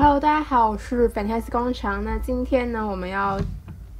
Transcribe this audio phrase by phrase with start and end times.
[0.00, 2.04] Hello，大家好，我是 Fantasy 工厂。
[2.04, 3.36] 那今天呢，我们要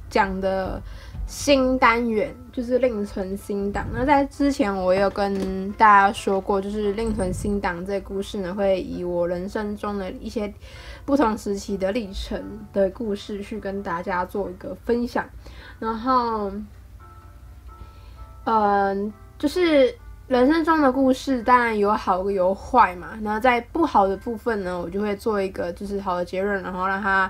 [0.09, 0.81] 讲的
[1.27, 3.85] 新单元就是另存新档。
[3.91, 10.53] 那在之前，我有跟大家说过，就是另存新档这个故事呢，会以我人生中的一些
[11.03, 12.41] 不同时期的历程
[12.71, 15.29] 的故事去跟大家做一个分享。
[15.79, 16.49] 然后，
[18.45, 19.93] 嗯，就是。
[20.29, 27.29] 人生中的故事当然有好有坏嘛，那在不好的部分呢，我就会做一个就是好的结论，然后让它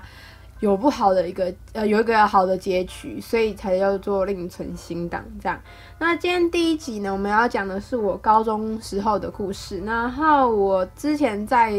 [0.58, 5.58] 有不好的一个呃有一个好的结局，所以才叫做另存新档这样。
[5.98, 9.80] 那今天第一集呢，我们要讲的是我高中时候的故事。
[9.80, 11.72] 然后我之前在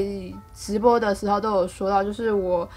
[0.55, 2.67] 直播的时候都有说到，就是我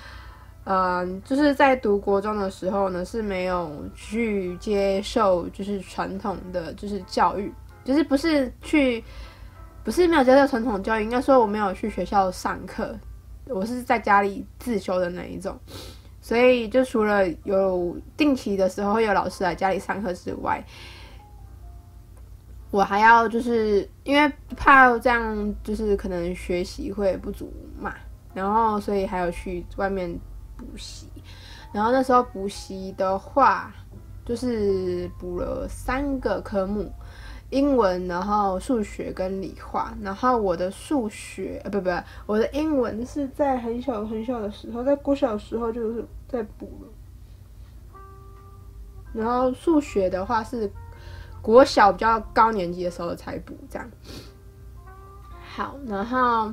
[0.65, 7.51] 嗯、就是在读国中的时候呢是没有去接受就是传统的就是教育。
[7.85, 9.05] 就是不是去，
[9.85, 12.99] 不是没有接受传统教育，应该说我没有去学校上课，
[13.47, 15.55] 我是在家里自修的那一种，
[16.23, 20.65] 所以就除了有定期的时候会有老师来家里上课之外，
[22.71, 27.95] 我还要就是因为怕这样就是可能学习会不足嘛，
[28.33, 30.11] 然后所以还有去外面
[30.57, 31.07] 补习，
[31.71, 33.71] 然后那时候补习的话
[34.25, 36.91] 就是补了三个科目。
[37.55, 41.89] 英文，然后数学跟理化，然后我的数学，呃，不不，
[42.27, 47.99] 我的英文是在很小很小的时候，在国小的时候就是在补了，
[49.13, 50.69] 然后数学的话是
[51.41, 53.89] 国小比较高年级的时候才补，这样。
[55.55, 56.53] 好，然后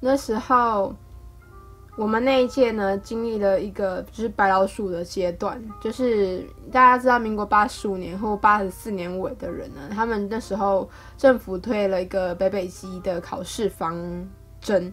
[0.00, 0.94] 那时候。
[1.96, 14.28] 我们那一届呢，经历了一个就是白老鼠的阶段，就是大家知道，民国八十五年或八十四年尾的人呢，他们那时候政府推了一个北北基的考试方
[14.60, 14.92] 针。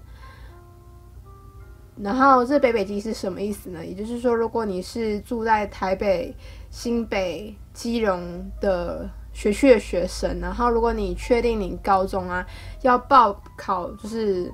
[1.97, 3.83] 然后这北北基是什么意思呢？
[3.83, 6.35] 也就是说，如果你是住在台北、
[6.69, 12.45] 新北、基隆的学区的学生，然后如果你确定你高中啊
[12.83, 14.53] 要报考，就是。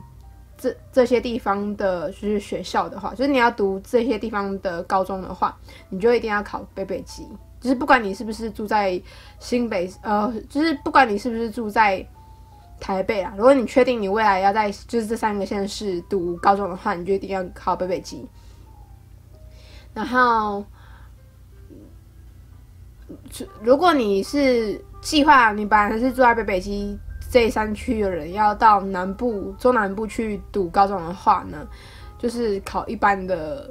[0.58, 5.56] 这这些地方的就是学校的话，就是你要读这些地方的高中的话，
[5.90, 7.28] 你就一定要考北北基。
[7.60, 9.02] 就是不管你是不是住在
[9.40, 12.06] 新北，呃，就是不管你是不是住在
[12.80, 18.28] 台北啊，如果你确定你未来要在就是这三个县市读高中的话，你就一定要考北北基。
[19.94, 20.64] 然后，
[23.62, 26.98] 如果你是计划你本来是住在北北基。
[27.30, 31.68] 这山区的人要到南部、中南部去读高中的话呢，
[32.18, 33.70] 就是考一般的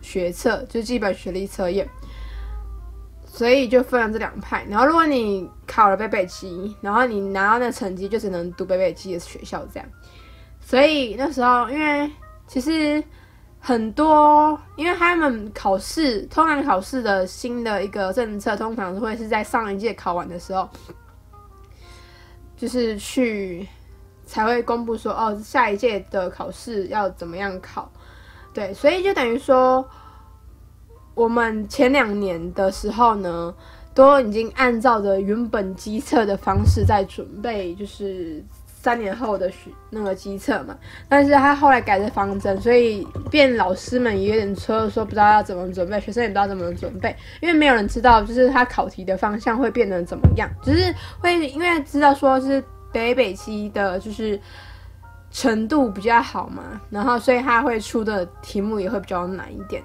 [0.00, 1.88] 学测，就是基本学历测验。
[3.26, 4.64] 所以就分了这两派。
[4.70, 9.88] 然后如果你考了北北基，然后你拿到那成绩，就只能读北北基的学校这样。
[10.60, 12.08] 所以那时候，因为
[12.46, 13.02] 其实
[13.58, 20.68] 很多，因为他们考试，通常考试的新的一个政策，通常会是在上一届考完的时候。
[22.56, 23.66] 就是去
[24.24, 27.90] 才会公布说哦，下一届的考试要怎么样考，
[28.52, 29.86] 对，所以就等于说，
[31.14, 33.54] 我们前两年的时候呢，
[33.94, 38.42] 都已经按照着原本机测的方式在准备，就是
[38.84, 40.76] 三年后的学那个基测嘛。
[41.08, 52.62] 但是他后来改了方针，所以变老师们也有点车说不知道要怎么准备，学生也不知道怎么准备，因为没有人知道就是他考题的方向会变得怎么样，只是会因为知道说是。
[52.94, 54.40] 北北基的就是
[55.28, 59.82] 程度比较好嘛，然后所以他会出的题目也会比较难一点。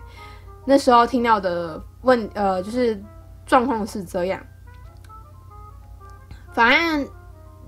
[0.63, 3.01] 那时候听到的问呃，就是
[3.47, 4.39] 状况是这样。
[6.53, 7.09] 反正，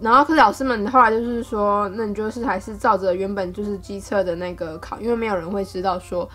[0.02, 6.28] 然后可是老师们后来就是说，那你就是还是照着原本就是机测的那个考，因为没有人会知道说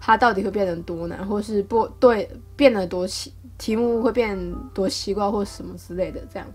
[0.00, 4.38] 它到底会变得多难，或是不对变得多奇，题目会变
[4.74, 6.46] 多奇怪或什么之类的这样。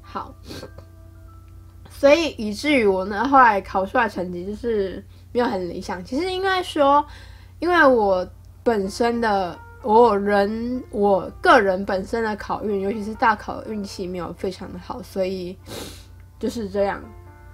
[0.00, 0.34] 好。
[1.90, 6.02] 所以以至于我呢，后来考出来成绩就是没有很理想。
[6.02, 7.04] 其实应该说，
[7.58, 8.26] 因为我
[8.62, 15.56] 本身的我人我个人本身的考运，尤其是大考运气没有非常的好，所以
[16.38, 17.02] 就是这样。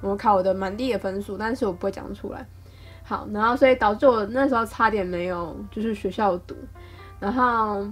[0.01, 2.47] 我考的蛮低的分数，但是我不会讲出来。
[3.03, 6.55] 好，然后所以导致我那时候差点没有就是学校读。
[7.19, 7.87] 然后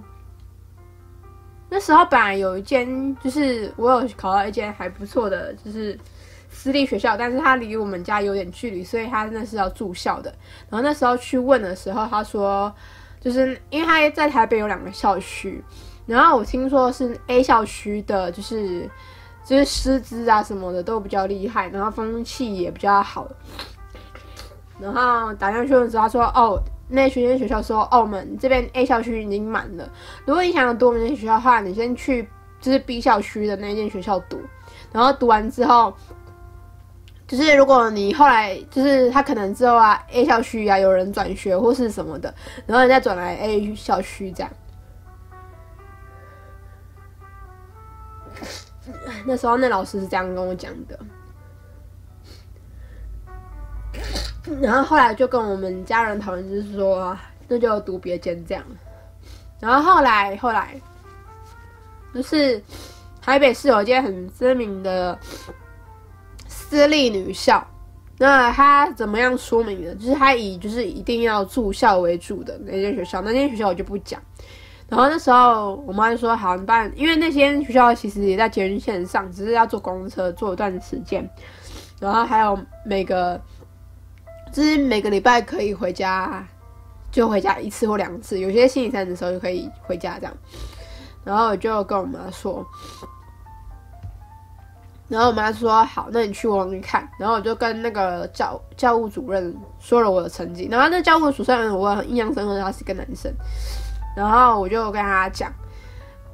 [1.70, 5.98] 那时候本来有一间，就是我有考到一间还不错的，就是。
[6.56, 10.32] 私立学校，但是他离我们家有点距离，所以他那是要住校的。
[10.70, 12.72] 然后那时候去问的时候，他说，
[13.24, 15.64] 就是因为他在台北有两个校区，
[16.04, 18.86] 然后我听说是 A 校区的，就是
[19.42, 23.26] 就是师资啊什么的都比较厉害，然后风气也比较好。
[24.78, 29.90] 然后打电话去问的时候，他说哦，那学生学校说哦，我们这边 A 校区已经满了，
[30.26, 32.28] 如果你想要读我们那学校的话，你先去
[32.60, 34.38] 就是 B 校区的那间学校读，
[34.92, 35.94] 然后读完之后。
[37.26, 42.32] 就是如果你后来就是他可能之后啊 A 校区啊有人转学或是什么的，
[42.66, 44.52] 然后人家转来 A 校区这样。
[49.24, 50.98] 那时候那老师是这样跟我讲的，
[54.60, 57.16] 然后后来就跟我们家人讨论，就是说
[57.48, 58.62] 那就读别间这样。
[59.60, 60.78] 然后后来后来
[62.12, 62.62] 就是
[63.22, 65.18] 台北市有一间很知名的。
[66.74, 67.64] 私立女校，
[68.18, 69.94] 那他怎么样说明呢？
[69.94, 74.20] 就是他以就是一定要住校为主的那间学校，那间学校我就不讲。
[74.88, 81.24] 然后那时候我妈就说：“好，你办，因为那间学校其实也在捷运线上，只是要坐公车坐一段时间。
[82.00, 83.40] 然后还有每个，
[84.52, 86.44] 就是每个礼拜可以回家，
[87.12, 88.40] 就回家一次或两次。
[88.40, 90.36] 有些星期三的时候就可以回家这样。
[91.22, 92.66] 然后我就跟我妈说。”
[95.08, 100.66] 然后我妈说：“好，那你去我那看。”然后我就跟那个教教务主任说了我的成绩。
[100.70, 103.32] 然后那教务主任我很印象深刻，他是一个男生。
[104.16, 105.52] 然后我就跟他讲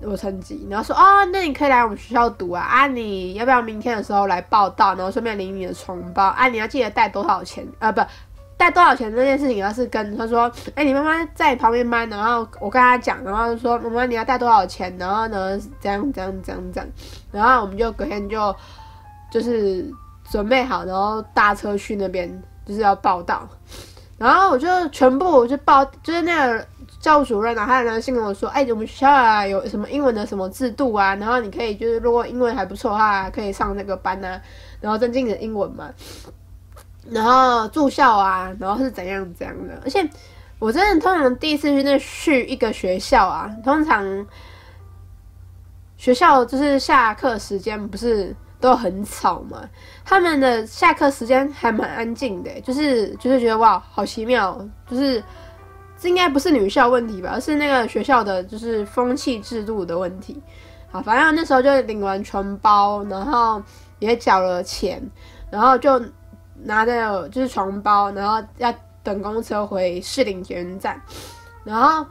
[0.03, 2.63] 我成绩，然后说：“哦，那你可以来我们学校读啊！
[2.63, 4.95] 啊，你要不要明天的时候来报到？
[4.95, 6.49] 然后顺便领你的床包啊！
[6.49, 7.91] 你要记得带多少钱啊？
[7.91, 8.01] 不。”
[8.61, 16.89] 带多少钱这件事情，要是跟他说，哎、你妈妈在旁边搬，然后我跟他讲，然后说，妈妈你要带多少钱，然后呢，这样这样这样这样，
[17.33, 18.55] 然后我们就隔天就
[19.33, 19.91] 就是
[20.31, 22.31] 准备好，然后搭车去那边，
[22.67, 23.49] 就是要报到，
[24.19, 26.67] 然后我就全部我就报，就是那个
[27.01, 34.39] 教务主任啊，他有来信跟我说，哎、我们学校啊有什么英文的什么制度啊，然后你可以就是如果英文还不错的话，可以上那个班啊，
[34.83, 35.89] 然后增进你的英文嘛。
[37.09, 40.07] 然后住校啊，然后是怎样怎样的，而且
[40.59, 44.27] 我真的通常第一次去那去一个学校啊，通常
[45.97, 49.63] 学校就是下课时间不是都很吵嘛，
[50.05, 55.25] 他们的下课时间还蛮安静的，就是就是觉得哇，好奇妙，就是
[55.99, 60.41] 这应该不是女校问题吧，而是那个学校的就是风气制度的问题。
[60.91, 63.63] 好，反正那时候就领完全包，然后
[63.99, 65.03] 也缴了钱，
[65.51, 66.01] 然后就。
[66.65, 68.73] 拿着就是床包，然后要
[69.03, 71.01] 等公车回士林捷运站，
[71.65, 72.05] 然后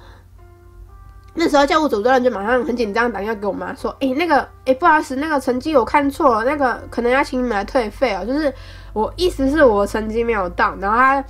[1.35, 8.25] 那时候教务主任就马上很紧张，打电话给我妈说：“哎、那个，哎、不好意思，那个成绩我看错了，那个可能要请你们来退费哦。
[8.25, 8.51] 就是
[8.91, 11.23] 我意思是我成绩没有到，然后他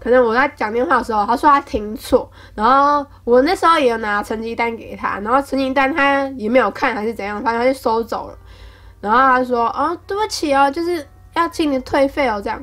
[0.00, 8.38] 可能我在讲电话的时候，他说他听错，然后我那时候也有拿成绩单给他，然后成绩单他也没有看还是怎样，反正他就收走了。
[9.00, 12.62] 然后他说：哦，对不起哦，就是。”要请你退费哦，这样。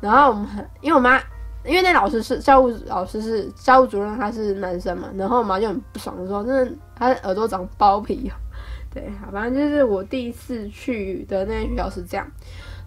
[0.00, 1.18] 然后我们很，因为我妈，
[1.64, 5.08] 因为那老师是教务老师是教务主任，他是男生嘛。
[5.14, 8.32] 然后我妈就很不爽说：“真的，他的耳朵长包皮。
[8.92, 12.26] ”对，好，反正就是我第一次去的那间学校是这样。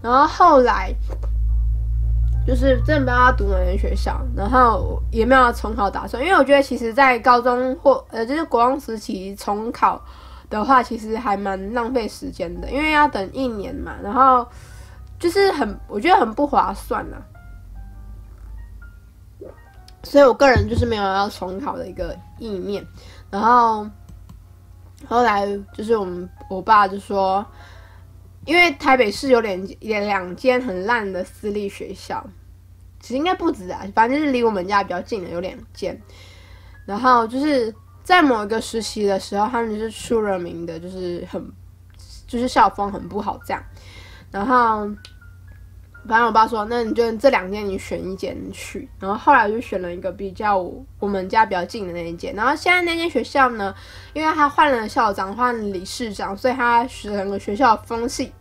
[0.01, 0.93] 然后后来
[2.45, 10.03] 就是真的不知道要读哪间学校，然后也没有重考打算，因为我觉得其实，在高中或呃就是国中时期重考。
[10.59, 14.47] 的话，其实还蛮浪费时间的，因为要等一年嘛，然后
[15.17, 17.17] 就是很，我觉得很不划算呐。
[20.03, 22.85] 所以我个人就是没有要重考的一个意念。
[23.31, 23.89] 然后
[25.07, 27.43] 后来就是我们我爸就说，
[28.45, 32.23] 因为台北市有两两两间很烂的私立学校，
[32.99, 35.99] 其实应该不止啊，反正就是离我们家比较近的有两间，
[36.85, 37.73] 然后就是。
[38.03, 41.41] 在某一个实习的时候，他们是出了名的，就是很，
[42.27, 43.63] 就是校风很不好这样。
[44.29, 44.85] 然后，
[46.05, 48.89] 反正我爸说，那你就这两间你选一间去。
[48.99, 50.57] 然后后来就选了一个比较
[50.99, 52.35] 我们家比较近的那一间。
[52.35, 53.73] 然后现在那间学校呢，
[54.11, 58.33] 因为他换了校长，换了理事长，所以他整个学校风气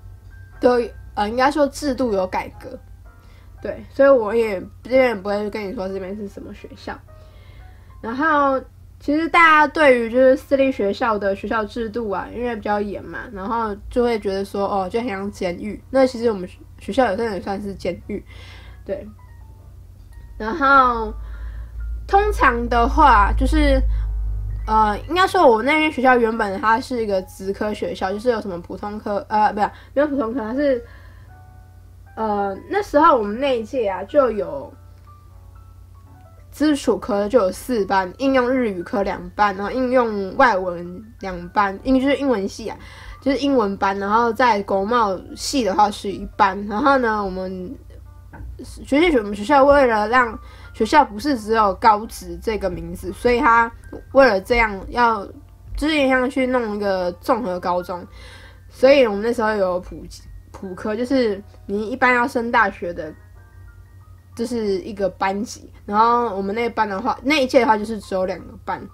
[0.60, 0.80] 都
[1.14, 2.76] 呃，应该说制度有改革。
[3.60, 6.98] 对，所以我也这边也不会跟你说这边是什么学校。
[8.00, 8.60] 然后。
[9.02, 15.82] 其实大家对于就是私立学校的学校制度啊，因为比较严嘛，然后就会觉得说，哦，就很像监狱。
[15.90, 18.24] 那其实我们学校有些人算是监狱，
[18.86, 19.04] 对。
[20.38, 21.12] 然后
[22.06, 23.82] 通常的话，就是
[24.68, 30.80] 呃，应该说我那边学校原本它是一个职科学校，就是有什么普通科，呃，不是没有普通科，它是
[32.14, 34.72] 呃那时候我们那一届啊就有。
[36.52, 42.76] 基础科就有四班，应用日语科两班，然后应用外文两班，英就是英文系啊，
[43.22, 47.74] 就是英文班，然后在国贸系的话是一班，然后呢，我们
[48.62, 50.38] 学习学我们学校为了让
[50.74, 53.72] 学校不是只有高职这个名字，所以他
[54.12, 55.26] 为了这样要
[55.74, 58.06] 就是也想去弄一个综合高中，
[58.68, 60.04] 所以我们那时候有普
[60.50, 63.12] 普科，就是你一般要升大学的，
[64.42, 68.84] 就是一个班级，然后我们那班的话，那一届的话就是只有两个班，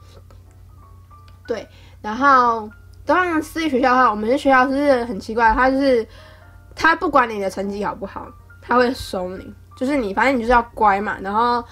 [1.47, 1.67] 对，
[2.03, 2.69] 然后
[3.07, 6.07] 当然私立学校的话，我们学校是很奇怪，他就是
[6.77, 8.29] 他不管你的成绩好不好，
[8.61, 9.55] 他会收你。
[9.75, 11.65] 就是你，反正你就是要乖嘛，然后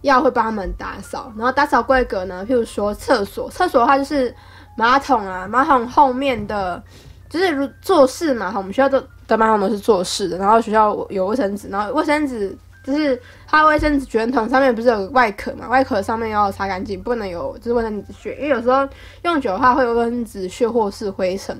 [0.00, 4.34] 要会帮他们打扫，然后打扫规格呢，譬如说厕所，厕所的话就是
[4.74, 6.82] 马桶啊，马桶后面的
[7.28, 12.56] 就是如坐式马桶，我们学校的的马桶都是坐式的，然后学校有卫生纸，然后卫生纸
[12.90, 18.88] 就是它卫生纸卷筒上面不是有个外壳嘛，外壳上面要擦干净，不能有就是卫生纸屑，因为有时候
[19.24, 21.54] 用久的话会有卫生纸屑或是灰尘，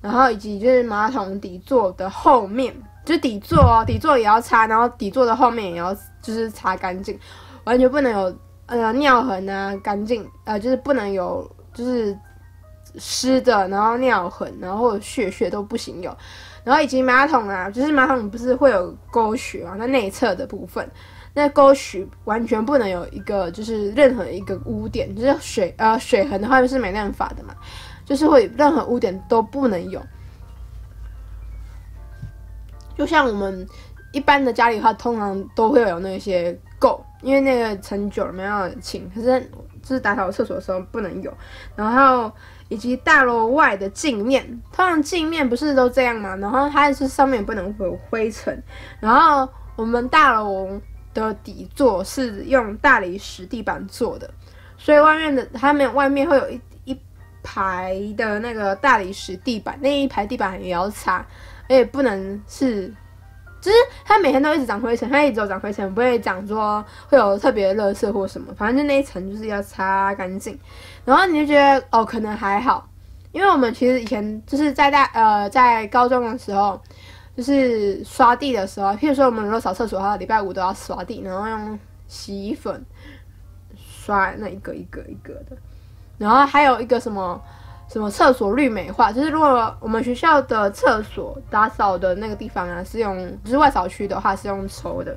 [0.00, 2.74] 然后以及就是马桶底座的后面。
[3.04, 7.16] 就底座哦，底座也要擦，然后底座的后面也要就是擦干净，
[7.62, 12.18] 完全不能有呃尿痕啊，干净呃就是不能有就是
[12.98, 16.10] 湿的，然后尿痕，然后血血都不行有，
[16.66, 20.90] 然后以及马桶啊，就是马桶不是会有沟渠嘛，那内侧的部分，
[21.32, 27.54] 那沟渠完全不能有一个就是任何一个污点，就是水呃水痕的话就是没办法的嘛，
[28.04, 30.02] 就是会任何污点都不能有。
[32.98, 33.64] 就像我们
[34.12, 39.40] 一般的家里的话，通常都会有那些垢，因为那个陈久没有清，可是
[39.82, 41.32] 就是打扫厕所的时候不能有。
[41.76, 42.32] 然后
[42.68, 46.36] 以及大楼外的镜面，通常镜面不是都这样嘛？
[46.36, 48.62] 然后它是上面不能有灰尘。
[49.00, 50.80] 然后我们大楼
[51.14, 54.30] 的底座是用大理石地板做的，
[54.76, 57.00] 所以外面的它没有外面会有一一
[57.42, 61.24] 排的那个大理石地板，那一排地板也要擦。
[61.68, 62.94] 也不能是，
[63.60, 70.56] 就是它每天都一直长灰尘，它一直有长灰尘，不会讲说会有特别的垃圾或什么，反正就那一层就是要擦干净。
[71.04, 72.88] 然后你就觉得哦，可能还好，
[73.32, 76.80] 因为我们其实以前就是在大呃在高中的时候，
[77.36, 82.84] 就是刷地的时候，譬如说我们如果扫厕所的话，礼拜五都要刷地，然后用洗衣粉
[83.76, 85.56] 刷那一个一个一个的，
[86.18, 87.42] 然后还有一个什么。
[87.88, 89.12] 什么厕所绿美化？
[89.12, 95.16] 就是如果我们学校的厕所打扫的那个地方啊，是用就是外扫区的话是用抽的，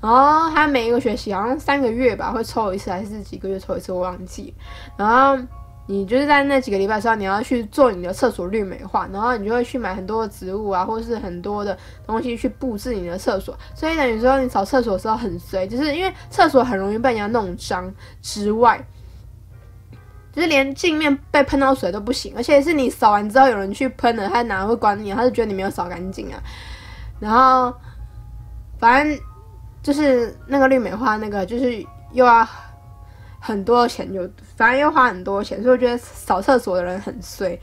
[0.00, 4.52] 然后他每一个学期好像三个月吧会抽一次，还是几个月抽一次我忘记。
[4.96, 5.42] 然后
[5.86, 13.56] 你就是在那几个礼拜的时候，你要去做你的厕所绿美化，然后你就会去买很多的植物啊，或是很多的东西去布置你的厕所。
[13.76, 18.84] 所以等于说你扫厕所的时候很衰，就是因为厕所很容易被人家弄脏之外。
[20.36, 25.10] 就是连镜面被喷到水都不行，而且是你扫完之后有人去喷了，他哪会管你？
[25.14, 26.38] 他就觉得你没有扫干净啊。
[27.18, 27.74] 然后，
[28.78, 29.18] 反正
[29.82, 32.46] 就是那个绿美花那个，就是又要
[33.40, 37.58] 很多钱，就反正又花很多钱，所以我觉得扫厕所的人很衰。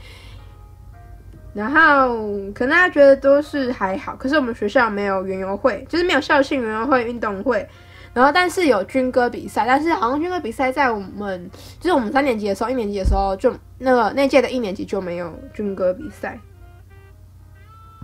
[1.54, 2.18] 然后
[2.56, 7.70] 可能大家觉得都是还好，可是我们学校没有园游会，就是没有校庆园游会、运动会。
[8.14, 16.40] 然后，但是有军歌比赛，但是好像军歌比赛在我们就是我们三年级的时候，一年级的时候就那个那届的一年级就没有军歌比赛，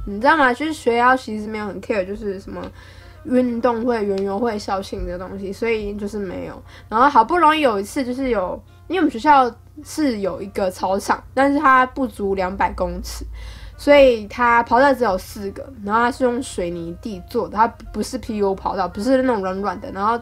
[0.07, 0.51] 你知道吗？
[0.51, 2.59] 就是学校其实没有很 care，就是什么
[3.25, 6.59] 运动会、园游会、校庆的东西，所以就是没有。
[6.89, 13.23] 然后好不容易有一次，就是有，因为我们学校是有一个操场，但是它不足两百公尺。
[13.79, 20.21] 所以它跑道只有四个，然后它是用水泥地做的，它不是 PU 跑道，不是那种软软的，然后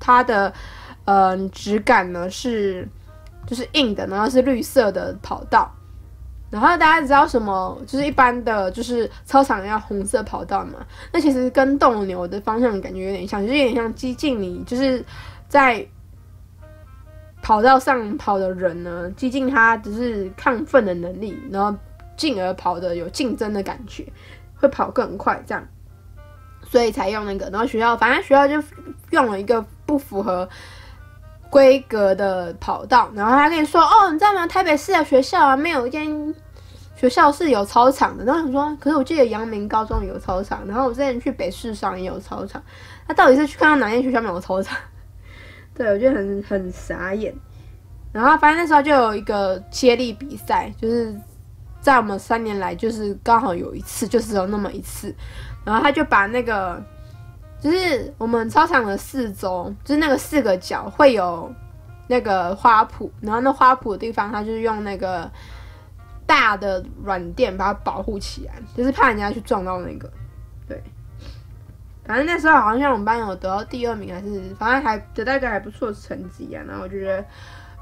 [0.00, 0.52] 它的
[1.04, 2.88] 呃质感呢是
[3.46, 5.72] 就是硬的，然后是绿色的跑道，
[6.50, 7.80] 然后大家知道什么？
[7.86, 15.04] 就是一般的就是操场要红色跑道嘛，那其实跟斗牛的方向感觉有点像，就是有点像激进你就是
[15.48, 15.86] 在
[17.40, 21.78] 跑道上跑的人呢，激进他只是亢奋的能力，然后。
[22.18, 24.04] 进而跑的有竞争的感觉，
[24.56, 25.66] 会跑更快，这样，
[26.68, 27.48] 所以才用那个。
[27.48, 28.62] 然后学校，反正学校就
[29.10, 30.46] 用了一个不符合
[31.48, 33.08] 规格的跑道。
[33.14, 34.46] 然后他跟你说：“哦，你知道吗？
[34.48, 36.34] 台北市的学校啊，没有一间
[36.96, 42.60] 学校是有操场的。”然后想说：“可是我记得阳明高中有操场，然后我之前去北市上也有操场。
[43.06, 44.76] 他到底是去看到哪间学校没有操场？”
[45.72, 47.32] 对，我觉得很很傻眼。
[48.12, 51.14] 然后反正那时候就有一个接力比赛，就是。
[51.80, 55.14] 在我们三年来，就是刚好有一次，就是有那么一次，
[55.64, 56.82] 然后他就把那个，
[57.60, 61.52] 就是我们操场的四周，就是那个四个角会有
[62.08, 65.30] 那个花圃，然后那花圃的地方，他就是用那个
[66.26, 70.10] 大的软垫把它保护起来，就是怕人家去撞到那个，
[70.66, 70.82] 对，
[72.04, 76.62] 反正那时候好像我们班有得到第二名，还是反正还得到一个还不错的成绩啊。
[76.66, 77.24] 然后我觉得，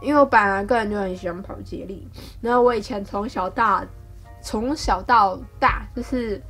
[0.01, 2.07] 因为我本来个人就很喜欢跑接力，
[2.41, 3.85] 然后我以前从小大，
[4.43, 6.41] 从小到大，就是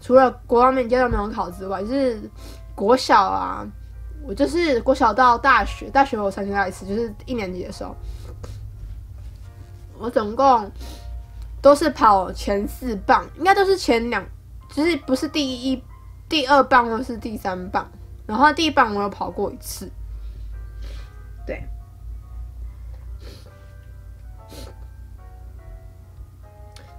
[0.00, 2.20] 除了国王面阶段没有考之外，就是
[2.74, 3.66] 国小啊，
[4.22, 7.96] 我就是国小到大学，大学我参加一次，就是一年级的时候，
[9.98, 10.70] 我总共
[11.62, 14.24] 都是跑前四棒，应该都是前两，
[14.68, 15.82] 就是不是第一、
[16.28, 17.90] 第二棒，或是第三棒，
[18.26, 19.90] 然后第一棒我有跑过一次，
[21.46, 21.62] 对。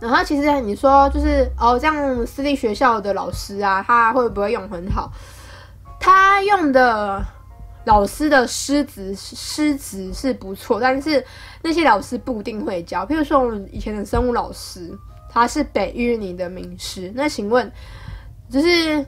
[0.01, 5.11] 然后其实你说就是哦，这样私立学校的老师啊，他会不会用很好？
[5.99, 7.23] 他用的
[7.85, 11.23] 老师的师资师资是不错，但是
[11.61, 13.05] 那些老师不一定会教。
[13.05, 14.91] 譬如说我们以前的生物老师，
[15.29, 17.71] 他是北一女的名师，那请问
[18.49, 19.05] 就是。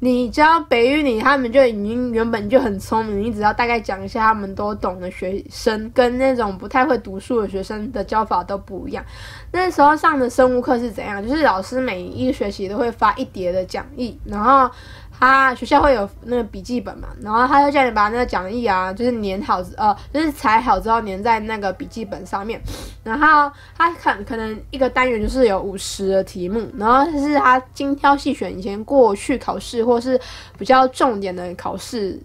[0.00, 9.04] 你教北语你，他们就已经原本就很聪明，你只要大概讲一下，他们都懂的学生，跟那种不太会读书的学生的教法都不一样。
[9.52, 11.26] 那时候上的生物课是怎样？
[11.26, 14.70] 就是老师每一个学期都会发一叠的讲义，然后。
[15.18, 22.60] 他学校会有那个笔记本嘛，然后他就叫你把那个讲义啊，就是粘好，呃，就是裁好之后粘在那个笔记本上面。
[23.02, 30.20] 然后他可可能一个单元就是有五十个题目，然后就是他精挑细选以前过去考试或是
[30.58, 32.20] 比较重点的考试。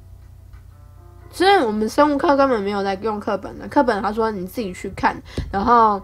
[1.33, 5.15] 所以我们生物课根本没有在用课本的，课本他说你自己去看，
[5.49, 6.01] 然后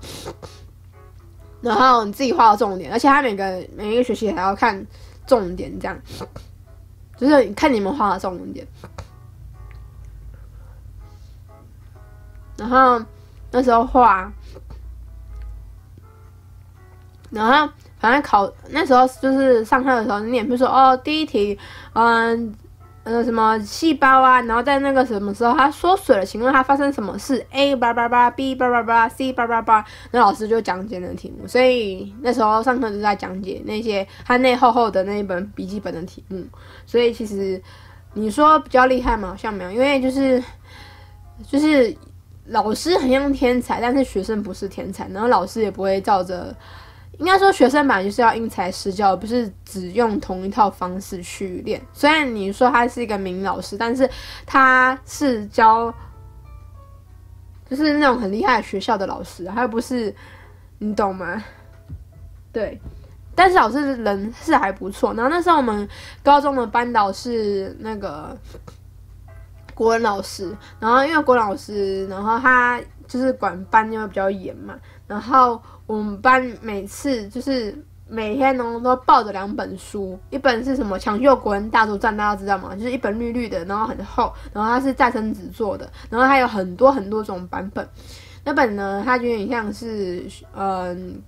[1.59, 4.87] 然后你自己画重点，而且他每个每一个学期还要看
[5.25, 5.99] 重点这样。
[7.17, 8.65] 就是看你们画的重点，
[12.55, 13.03] 然后
[13.51, 14.31] 那时候画，
[17.29, 21.59] 然后反正考那时候就是上课的时候，你也不说哦，第一题，
[21.93, 22.55] 嗯。
[23.23, 24.41] 什么细胞啊？
[24.41, 26.25] 然后在那个什么时候它缩水了？
[26.25, 31.47] 请问它发生什么事？A 叭叭叭，B 叭叭叭，C 叭叭叭，那老师就讲解那题目。
[31.47, 36.43] 所以那时候上课就在讲解那些他那厚厚的那一本笔记本的题目。
[36.85, 37.61] 所以其实
[38.13, 40.43] 你说比较厉害嘛，好像没有，因为就是
[41.47, 41.95] 就是
[42.47, 46.55] 老师很像天才，但是学生不是天才，然后老师也不会照着。
[47.17, 51.81] 应该说，学生本来就是要因材施教，而不是只用同一套方式去练。
[51.91, 54.07] 虽然你说他是一个名老师，但是
[54.45, 55.91] 他是教，
[57.67, 60.13] 就是那种很厉害的学校的老师，他又不是，
[60.77, 61.43] 你懂吗？
[62.53, 62.79] 对，
[63.33, 65.11] 但是老师人是还不错。
[65.15, 65.89] 然后那时候我们
[66.21, 68.37] 高中的班导是那个
[69.73, 74.75] 国文老师，然后因为国文老师，然后他就是管班就会比较严嘛，
[75.07, 75.59] 然后。
[75.87, 77.75] 我们班每次就是
[78.07, 82.75] 每天呢都抱着两本书，一本是什么《抢救国文大作战》，大家知道吗？
[82.75, 87.87] 就是一本绿绿的，然后很厚，然后它是再生纸做的，然后它有很多很多种版本。
[88.43, 91.21] 那本呢，它就有点像是嗯，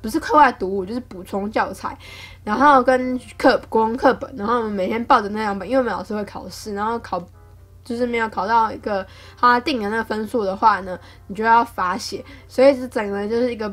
[0.00, 1.98] 不是课外读物，就是补充教材，
[2.44, 7.20] 然后跟课国文课本，然后我们每天抱着那两本，因为我们老师会考试，然后考。
[7.84, 9.06] 就是没有考到一个
[9.38, 13.70] 他定的那个分数的话呢，你就要罚写，所以是整个就是一个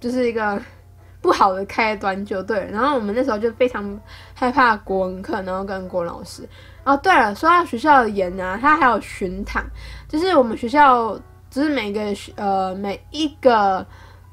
[0.00, 0.60] 就是一个
[1.20, 2.68] 不好的开端就对。
[2.72, 3.96] 然后我们那时候就非常
[4.34, 6.48] 害怕国文课，然后跟国文老师。
[6.82, 9.62] 哦，对了，说到学校的严啊，他还有巡堂，
[10.08, 11.14] 就是我们学校
[11.50, 12.00] 就是每个
[12.36, 13.86] 呃每一个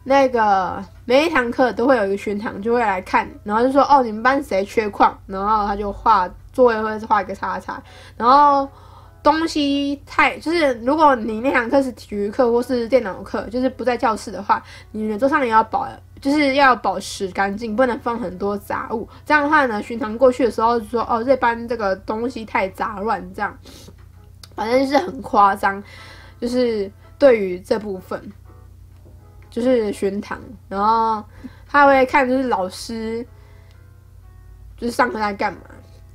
[0.04, 7.84] 那个每一堂课都会有一个巡堂，就会来看，然后就说哦你们班谁缺旷，然后他就画座位或者是画一个叉叉，
[8.16, 8.68] 然后。
[9.24, 15.86] 东西太就是，如果你那堂课是体育课或是电脑课，就是不在教室的话，你的桌上也要保，
[16.22, 19.08] 就是要保持干净，不能放很多杂物。
[19.26, 23.58] 这样的话呢，巡堂过去的时候就说，哦，这班这个东西太杂乱，这样，
[24.56, 25.84] 反正就是很夸张。
[26.40, 28.32] 就是对于这部分，
[29.50, 31.22] 就是巡堂，然后
[31.68, 33.26] 他会看就是老师，
[34.78, 35.62] 就是上课在干嘛，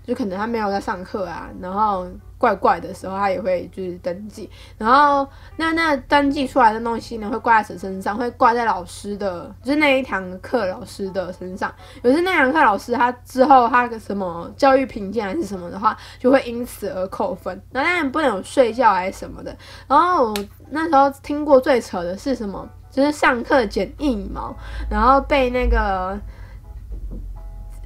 [0.07, 2.07] 就可能他没有在上课啊，然后。
[2.43, 5.25] 怪怪的时候，他也会就是登记，然后
[5.57, 8.17] 那那登记出来的东西呢，会挂在谁身上？
[8.17, 11.73] 会挂在老师的，就是那一堂课老师的身上。
[12.03, 17.63] 有时那堂课老师他之后他个什么教育评鉴还是什么的话，就会因此而扣分。
[17.71, 19.57] 那当然不能有睡觉还是什么的。
[19.87, 20.35] 然后我
[20.69, 22.69] 那时候听过最扯的是什么？
[22.91, 24.53] 就是上课剪硬毛，
[24.91, 26.19] 然后被那个。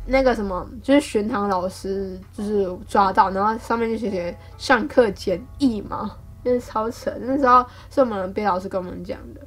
[0.06, 6.08] 那个什么，就是巡堂老师就是抓到，然后上面就写写上课剪腋毛，
[6.44, 7.12] 真是超扯。
[7.20, 9.40] 那时候是我们别的老师跟我们讲的。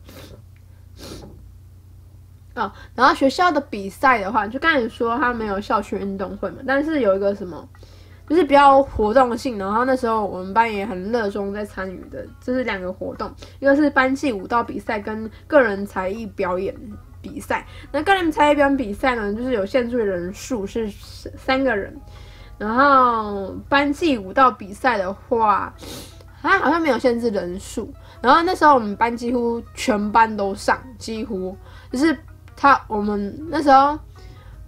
[2.56, 7.65] 哦，然后学校的比赛的话，就刚才说他没有校区运动会嘛，但是有一个什么，
[8.28, 16.76] 就是比较活动性，然后那时候我们班也很热衷在参与的，就是两个活动，一个是班际舞蹈比赛跟个人才艺表演
[17.21, 17.65] 比赛。
[17.91, 20.89] 那个人才艺表演比赛呢，就是有限制人数是
[21.38, 21.95] 三个人，
[22.58, 25.73] 然后班级舞蹈比赛的话，
[26.41, 31.58] 它好像没有限制人数，然后那时候我们班几乎全班都上，几乎
[31.91, 32.17] 就是。
[32.62, 33.97] 他我们那时候，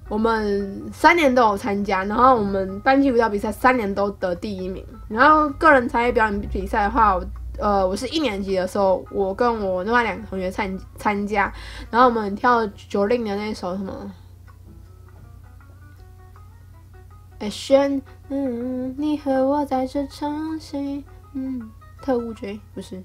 [0.07, 4.81] 我们三年都有参加，然后我们班级舞蹈比赛三年都得第一名。
[5.09, 7.19] 然后个人才艺表演比赛的话，
[7.62, 11.54] 呃，我是一年级的时候，我跟我另外两个同学参参加，
[11.91, 14.12] 然后我们跳九令的那首什么，
[17.38, 21.69] 哎，炫，嗯，你和我在这场戏，嗯，
[22.02, 23.02] 特务追不是。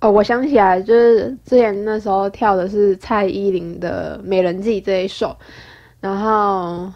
[0.00, 5.36] 哦，我想起来，就是之前那时候跳的是蔡依林的《美人计》这一首，
[6.00, 6.90] 然后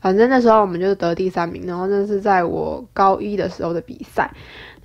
[0.00, 4.32] 反正那时候我们就是得第三名，然后那是在我高一的时候的比赛，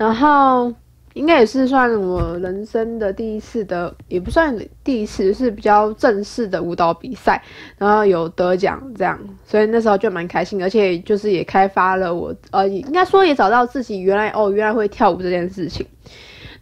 [0.02, 0.74] 然后
[1.14, 4.52] 应该也是算我人生的第一次的，也不算
[4.84, 7.40] 第一次，是比较正式的舞蹈比赛，
[7.78, 15.86] 然后有得奖这样，所以那时候就蛮开心，而且就是也开发了我，呃，应该说也找到自己原来哦，原来会跳舞这件事情。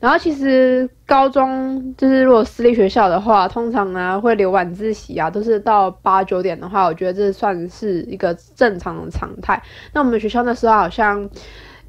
[0.01, 9.61] 然后其实高中就是如果私立学校的话，通常呢、会留晚自习啊，都是到八九点的话，我觉得这算是一个正常的常态。
[9.93, 11.29] 那我们学校那时候好像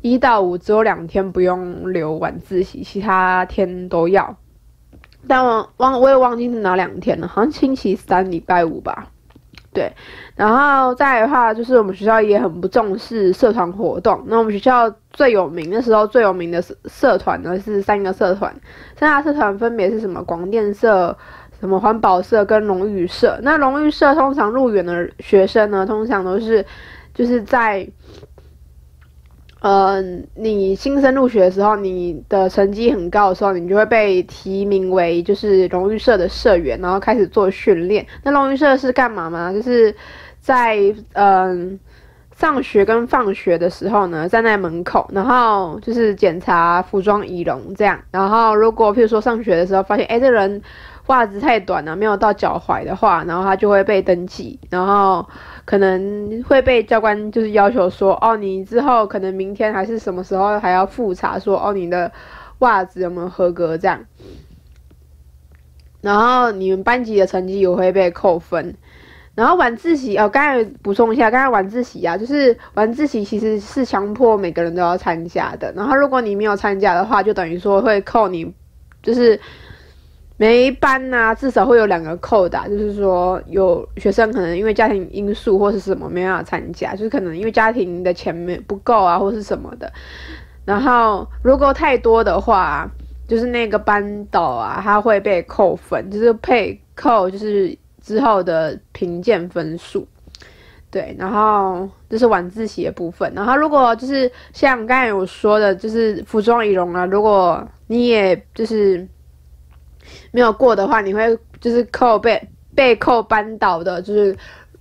[0.03, 4.37] 一到五只有两天不用留晚自习，其他天都要。
[5.29, 9.09] 但我忘我也忘记是哪两天了，好像星期三、礼拜五吧。
[9.73, 9.93] 对，
[10.35, 14.25] 然后再的话，就是我们学校也很不重视社团活动。
[14.27, 18.53] 那我们学校最有名那时候最有名的社社团呢是三个社团，
[18.97, 20.25] 三大社团分别是什么？
[20.25, 21.17] 广电社、
[21.61, 23.39] 什么环保社跟荣誉社。
[23.43, 26.65] 那荣誉社通常入园的学生呢，通常都是
[27.13, 27.87] 就是在。
[29.61, 30.03] 呃，
[30.35, 38.07] 你新生入学的时候，你的成绩很高的时候，你就会被提名为就是荣誉社的社员，然后开始做训练。
[38.23, 39.53] 那荣誉社是干嘛吗？
[39.53, 39.95] 就是
[40.41, 40.79] 在
[41.13, 41.79] 嗯、
[42.35, 48.01] 上学跟放学的时候呢，站在门口，然后就是检查服装仪容这样。
[48.11, 50.63] 然后如果譬如说上学的时候发现，哎，这人。
[51.07, 55.27] 袜子太短了，没有到脚踝的话，然后他就会被登记，然后
[55.65, 62.13] 可能会被教官就是要求说，哦，你之后可能明天还是什么时候还要复查，说哦，你的
[62.61, 64.05] 袜子有没有合格这样。
[66.01, 68.77] 然后你们班级的成绩也会被扣分。
[69.35, 75.73] 然后晚自习哦，刚才补充一下，刚才晚自习啊，就是晚自习其实是强迫每个人都要参加的。
[75.73, 78.55] 然后如果你没有参加的话，就等于说会扣你，
[79.03, 79.41] 就是。
[80.41, 89.93] 每一班呐、至少会有两个扣打，就是说有学生可能因为家庭因素或是什么没办法参加，就是可能因为家庭的钱没不够啊，或是什么的。
[90.65, 92.91] 然后如果太多的话，
[93.29, 100.09] 就是那个班导啊，他会被扣分，就是配扣就是之后的评鉴分数。
[100.91, 103.31] 对，然后这是晚自习的部分。
[103.37, 109.07] 然后如果就是像刚才有说的，就是服装仪容啊，如果你也就是。
[110.31, 112.41] 没有过的话，你会就是扣被
[112.75, 114.37] 被扣班导的，就是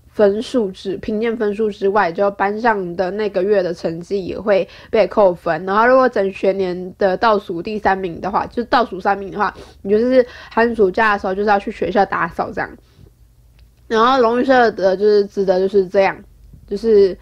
[0.07, 5.65] 分数之评鉴分数之外，就班上的那个月的成绩也会被扣分。
[5.65, 12.69] 然后如果整学年的倒数第三名的话，就是倒数三名的话，你就是寒暑假的时候就是要去学校打扫这样。
[13.87, 16.17] 然后荣誉社的就是指的就是这样，
[16.67, 17.17] 就是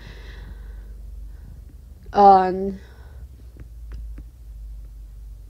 [2.12, 2.78] 嗯。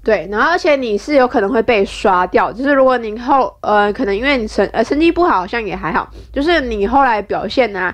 [0.08, 7.94] 对，然后而且你是有可能会被刷掉，就是如果你后呃可能因为你成呃成绩不好，好像也还好，就是你后来表现啊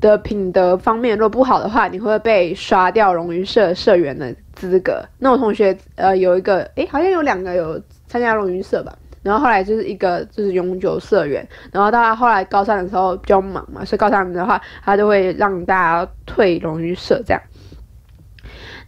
[0.00, 5.04] 的品德方面若不好的话，你会被刷掉荣誉社社员的资格。
[5.18, 8.94] 那我同学呃有一个诶好像有两个有参加荣誉社吧，
[9.24, 17.42] 然后后来就是一个就是永久社员，然后到他后来高三的时候比较忙嘛，所以高三的话他就会让大家退荣誉社这样。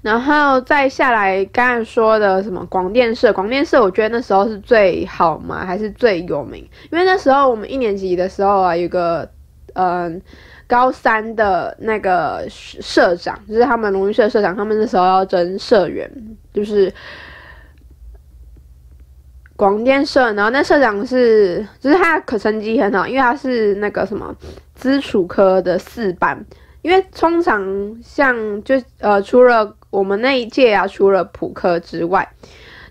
[0.02, 3.32] 然后再下来，刚才说的什么广电社？
[3.32, 6.66] 广电社我觉得那时候是最好嘛，还是最有名？
[6.90, 9.28] 因为那时候我们一年级的时候啊，有个
[9.74, 10.20] 嗯、
[10.66, 16.10] 高三的那个社长，就是他们荣誉社社长，他们那时候要争社员，
[16.52, 16.92] 就是
[19.54, 20.32] 广电社。
[20.32, 24.34] 然后那社长是，就是他可成绩很好，因为他是那个什么
[24.74, 26.44] 资处科的四班。
[26.82, 27.62] 因为通常
[28.02, 28.34] 像
[28.64, 32.28] 就呃除了我们那一届啊，除了普科之外，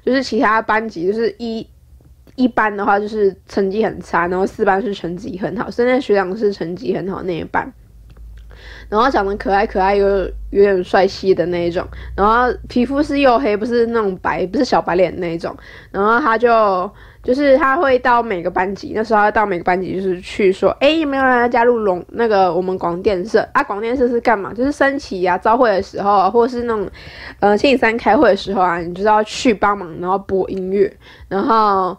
[0.06, 1.66] 就是其他班级就是一
[2.36, 7.72] 一班的话就是成绩很差，然后四班是成绩很好，所以那学长是成绩很好那一班。
[8.90, 10.06] 然后长得可爱可爱又
[10.50, 15.56] 有点帅气的那一种，然后皮肤是黝黑，不是那种白，不是小白脸那一种。
[15.92, 23.62] 然后他就就是他会到每个班级，那时候他到每个班级就是去说，哎，有没有人要加入龙那个我们广电社啊？
[23.64, 24.54] 广电社是干嘛？
[24.54, 26.90] 就是升旗啊、招会的时候，或是那种
[27.40, 30.92] 呃星期三开会的时候啊，你就是要去帮忙，然后播音乐。
[31.28, 31.96] 然后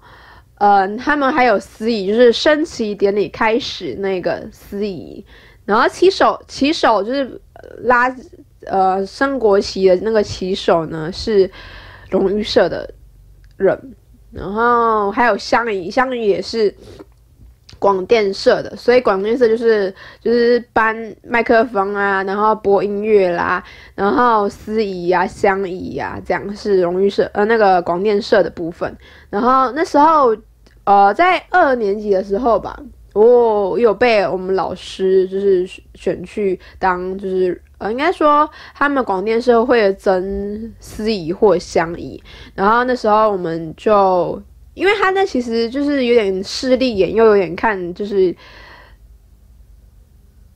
[0.57, 5.25] 呃，他们还有司仪，就是升旗典礼开始那个司仪。
[5.67, 7.41] 然后旗手，旗手就是
[7.83, 8.15] 拉
[8.67, 11.51] 呃升国旗的那个旗手呢，是
[12.11, 12.93] 荣誉社的
[13.57, 13.79] 人，
[14.33, 16.75] 然后还有乡仪，乡仪也是
[17.79, 23.63] 广电社的，所以广电社就是就是搬麦克风啊，然后播音乐啦，
[23.95, 28.97] 然后司仪呀、乡仪呀，这样是荣誉社呃那个广电社的部分。
[29.29, 30.37] 然后那时候
[30.85, 32.81] 呃在二年级的时候吧。
[33.13, 42.23] 我有被我们老师就是选去当，就是呃，应该说他们广电社会征司仪或相仪，
[42.55, 44.41] 然后那时候我们就，
[44.75, 48.37] 因为他那其实就是有点势利眼，又有点看就是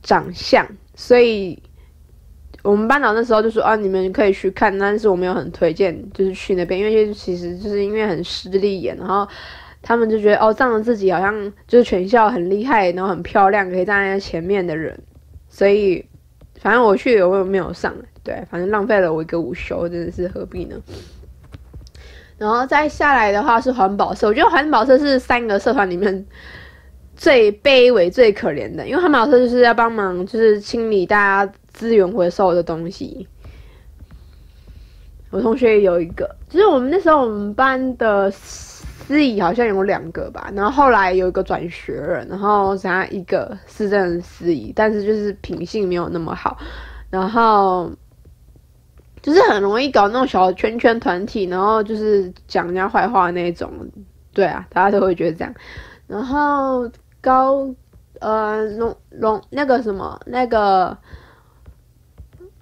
[0.01, 1.61] 长相，所以
[2.63, 9.27] 我们班长那时候就说啊，你们可以去看，但是我没有很推荐就是去那边，因为其实就是因为很势利眼，然后。
[9.87, 14.99] 他们就觉得哦，仗着自己好像就是全校很厉害，然后很漂亮，可以站在前面的人，
[15.47, 16.03] 所以
[16.65, 20.75] 反正我去我也没有上，对，反正浪费了我一个午休，真的是何必呢？
[22.39, 26.25] 然后再下来的话是环保社，我觉得环保社是三个社团里面
[27.15, 33.27] 最卑微、最可怜的，因为环保社就是要帮忙，就是清理大家资源回收的东西。
[35.29, 38.33] 我同学也有一个，就是我们那时候我们班的。
[39.07, 46.57] 司仪好像有两个吧，然后后来有一个转学了，然后剩下一个是正司仪，但是就是品性没有那么好，
[47.11, 47.91] 然后
[49.21, 53.71] 就是很容易搞那种小圈圈团体，然后就是讲人家坏话那种，
[54.33, 55.53] 对啊，大家都会觉得这样。
[56.07, 56.89] 然后
[57.21, 57.69] 高
[58.19, 60.97] 呃龙龙那个什么那个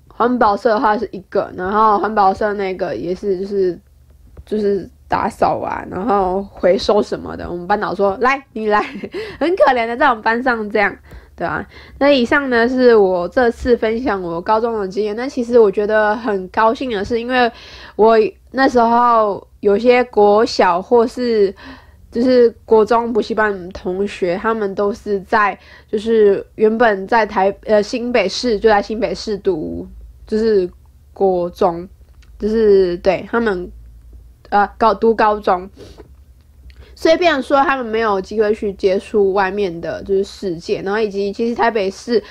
[0.09, 3.79] 环保社的话是一个，然后环保社那个也是就是
[4.45, 4.89] 就是。
[5.13, 8.81] 打扫啊，然后回收什么的，我们班导说：“来，你来。”
[9.39, 10.91] 很可怜的，在我们班上这样，
[11.35, 11.63] 对吧？
[11.99, 15.15] 那以上呢是我这次分享我高中的经验。
[15.15, 17.51] 那其实我觉得很高兴的是，因为
[17.95, 18.17] 我
[18.49, 21.53] 那时候有些国小或是
[22.11, 25.55] 就是国中补习班同学，他们都是在
[25.87, 29.87] 就是原本在台呃新北市就在新北市读，
[30.25, 30.67] 就是
[31.13, 31.87] 国中，
[32.39, 33.71] 就是对他们。
[34.53, 35.67] 呃，高读高中，
[36.93, 40.79] 所以变成说他们没有机会去接触外面的，就是世界。
[40.83, 42.23] 然后以及其实台北市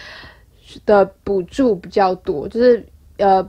[0.87, 3.45] 的补助比较多，就是呃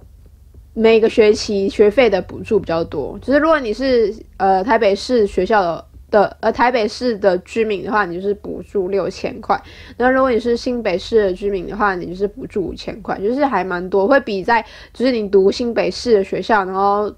[0.73, 3.15] 每个学期学费的补助比较多。
[3.19, 9.55] 就是如果你是呃台北市学校的的呃台北市的居民的话，你就是补助六千块。
[9.97, 17.13] 那如果你是新北市的居民的话，你就是补助五千块，就是还蛮多，会比在就是你读新北市的学校，然后。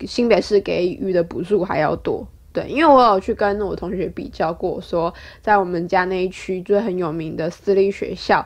[0.00, 8.44] 新北市给予的补助还要多，对，因为我有去跟我同学比较过，说在我们家那一区就是很有名的私立学校，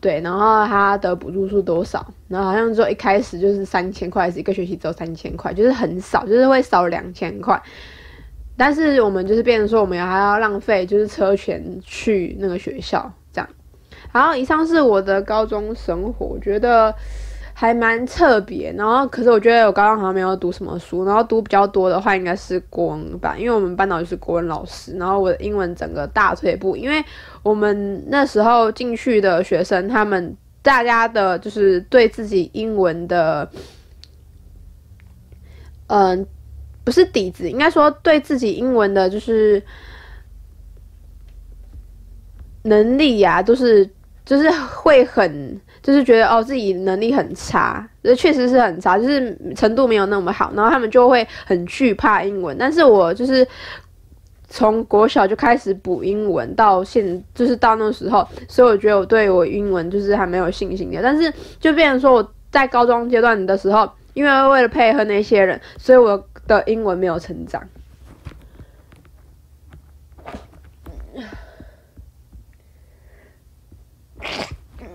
[0.00, 2.06] 对，然后他的补助是多少？
[2.28, 7.60] 然后好像说一开始就是三千块，还是一个学期只有三千块，就是很少，就是会少两千块。
[8.56, 13.50] 但是我们就是变成说，我们还要浪费就是车钱去那个学校这样。
[14.12, 16.94] 然后以上是我的高中生活，我觉得。
[17.60, 27.04] 还蛮特别，然后可是我觉得我高中好像没有读什么书，然后读比较多的话应该是国文吧，因为我们班导就是国文老师，然后我的英文整个大退步，因为
[27.42, 33.46] 我们那时候进去的学生，他们大家的就是对自己英文的，
[35.88, 36.26] 嗯、
[36.82, 39.62] 不是底子，应该说对自己英文的就是
[42.62, 43.86] 能力呀、啊，都是
[44.24, 45.60] 就是会很。
[45.82, 52.56] 就是觉得哦，自己能力很差，这确实是很差，就是程度没有那么好，然后他们就会很惧怕英文。
[52.58, 53.46] 但是我就是
[54.48, 61.00] 从国小就开始补英文，到现就是到那时候，所以我觉得我对我英文就是还没有信心的。
[61.02, 67.62] 但是就变成说我在高中阶段的时候，因为为了配合那些人，所以我的英文没有成长。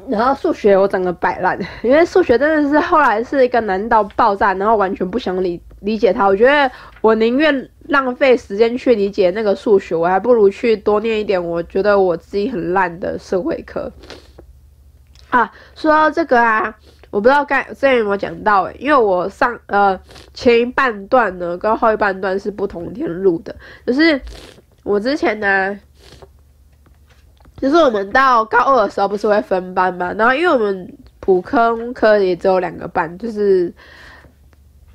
[0.09, 6.25] 然后数学我整个摆烂， 因为数学真的是后来是一个难到爆炸，然后完全不想理理解它。
[6.27, 6.69] 我觉得
[7.01, 11.43] 我宁愿浪费时间去理解那个数学，我还不如去多念一点。
[11.43, 13.91] 我觉得我自己很烂的社会科
[15.29, 15.51] 啊。
[15.75, 16.75] 说到这个啊，
[17.09, 19.99] 我不知道该之前有没有讲到诶、因为我上呃
[20.33, 23.55] 前一半段呢跟后一半段是不同天录的，
[23.87, 24.21] 就是
[24.83, 25.79] 我之前呢。
[27.57, 33.73] 就是我们到高二的时候不是会分班嘛，然后因为我们普通科也只有两个班，就是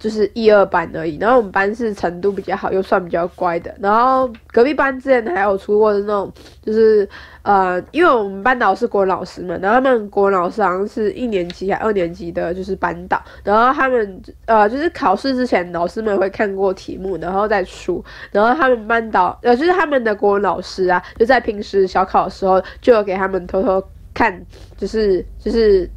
[0.00, 1.16] 就是一二班而已。
[1.18, 3.72] 然后我们班是程度比较好，又算比较乖的。
[3.78, 7.08] 然后隔壁班之前还有出过那种，就是。
[7.42, 23.82] 呃，因为我们班导是国文老师嘛，然后他们国文老师好像是一年级还二年级的，就是班导，然后他们呃，就是考试之前老师们会看过题目，然后再出，然后他们班导呃，就是他们的国文老师啊，就在平时小考的时候就有给他们偷偷
[24.12, 24.38] 看，
[24.76, 25.88] 就是就是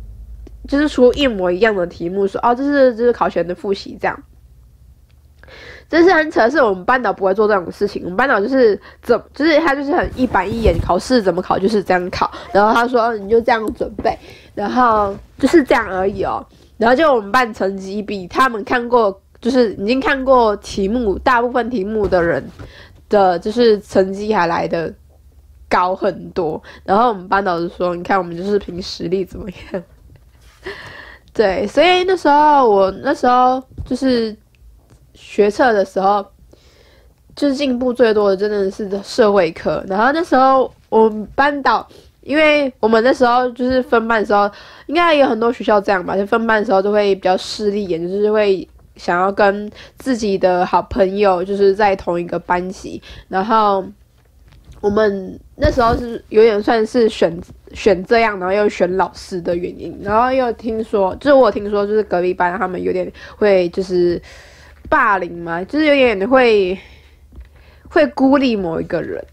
[0.68, 4.24] 就是出一模一样的题目，说哦，这是这是考前的复习这样。
[5.90, 8.02] 真是很扯，是我们班导不会做这种事情。
[8.04, 12.32] 我们班导就是怎，就是他就是很一板一眼，考试怎么考就是这样考。
[12.52, 14.18] 然后他说你就这样准备，
[14.56, 16.44] 然后就是这样而已哦。
[16.78, 22.44] 然后就我们班成绩比他们看过，就是已经看过题目大部分题目的人
[23.08, 24.92] 的，就是成绩还来的
[25.70, 26.60] 高很多。
[26.84, 29.84] 然后我们班导就说，你看我们就是凭实力怎么样？
[31.34, 34.36] 对，所以那时候我那时候就是。
[35.16, 36.26] 学测的时候，
[37.36, 39.82] 就是进步最多的真的是社会科。
[39.88, 41.88] 然后那时候我们班导，
[42.22, 44.50] 因为我们那时候就是分班的时候，
[44.88, 53.02] 应该有很多学校这样吧，就分班的时候都会比较势利眼，就是会想要跟自己的好朋友就是在同一个班级。
[53.28, 53.86] 然后
[54.82, 57.38] 我们那时候是有点算是选
[57.74, 59.98] 选这样，然后又选老师的原因。
[60.02, 64.22] 然后又听说，就是我听说，就是隔壁班他们有点会就是。
[64.90, 66.78] 霸凌嘛，就是有点会
[67.90, 69.26] 会孤立某一个人，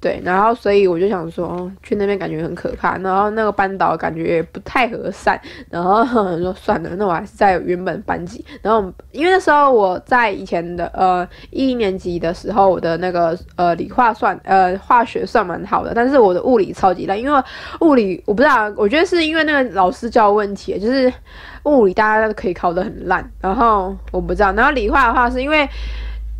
[0.00, 6.04] 对，然后所以我就想说，去那边感觉很可怕，然后那个班导感觉也不太和善，然后
[6.38, 8.44] 说算了，那我还是在原本班级。
[8.62, 17.42] 然后因为那时候我在以前的呃一年级的时候，我的那个呃理化算呃化学算蛮好的，但是我的物理超级烂，因为
[17.80, 21.12] 物理我不知道，我觉得是因为那个老师教问题，就是。
[21.64, 25.68] 物理大家都可以考得很烂，然后我不知道，然后理化的话是因为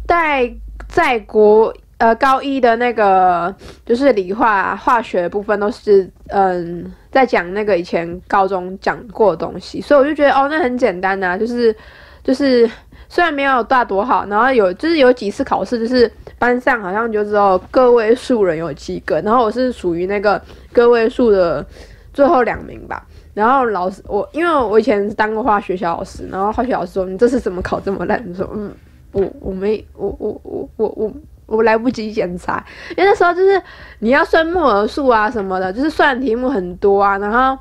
[0.06, 0.50] 在
[0.86, 11.74] 在国呃高一的那个就是理化化学部分都是嗯在讲那个以前高中讲过的东西，所以我就觉得哦那很简单呐、就是
[12.22, 12.68] 就是
[13.08, 20.40] 虽然没有大多好，然后有就是有几次考试就是班上好像就只有个位数人有及格，然后我是属于那个
[20.72, 21.64] 个位数的
[22.12, 23.04] 最后两名吧。
[23.34, 28.72] 然后老师，我因为我以前当过化学小老师，然后化学老师说：“你这次怎么考这么烂？”说：“嗯，
[29.12, 31.12] 我我没我我我我我
[31.48, 33.60] 我来不及检查，因为那时候就是
[33.98, 37.60] 你要算木偶数啊什么的，就是算题目很多啊，然后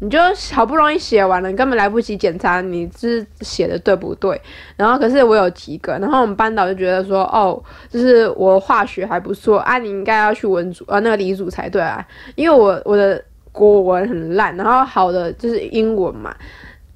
[0.00, 0.18] 你就
[0.54, 4.40] 好不容易写完了，你根本来不及检查你是写的对不对。
[4.76, 12.02] 然后可是我有及格，然后我们班导就觉得说：“哦，就是我化学还不错啊，你应该要去文组呃那个理组才对啊，
[12.34, 13.22] 因为我我的。”
[13.56, 16.36] 国文很烂，然后好的就是英文嘛，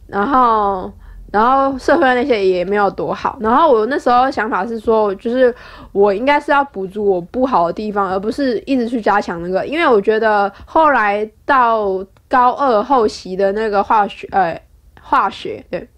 [0.06, 0.92] 然后
[1.30, 5.54] 然后社会那些也没有多好，然后我那时候想法是说，就是
[5.92, 14.60] 我应该是要补足我不好的地方，而不是一直去加强那个，因为我觉得后来到高二后期的那个化学，呃，
[15.00, 15.88] 化学对，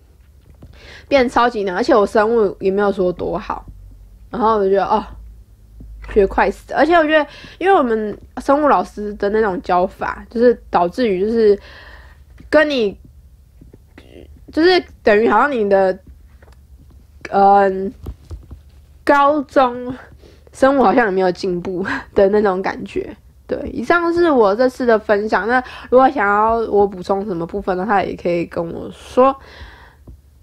[1.09, 3.65] 变超级难，而且我生物也没有说多好，
[4.31, 5.05] 然后我就觉得哦。
[6.13, 7.25] 学快死，而且我觉得，
[7.59, 11.59] 因为我们生物老师的那种教法，就是导致于就是
[12.51, 12.99] 跟你，
[14.53, 15.99] 就是等于好像你的，
[17.31, 17.93] 嗯、
[19.03, 19.93] 高中
[20.53, 21.85] 生物好像也没有进步
[22.15, 23.17] 的那种感觉。
[23.49, 25.49] 对，以上是我这次的分享。
[25.49, 25.61] 那
[25.91, 29.35] 如果想要我补充什么部分的话，也可以跟我说。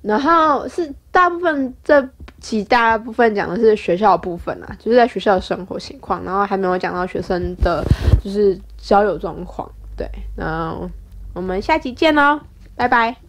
[0.01, 2.09] 然后是大部分这。
[2.39, 7.83] 几大部分讲的是学校部分啊，就是在学校的生活情况，然后还没有讲到学生的，
[8.23, 9.69] 就是交友状况。
[9.97, 10.89] 对，然后
[11.33, 12.39] 我们下期见喽，
[12.77, 13.28] 拜拜。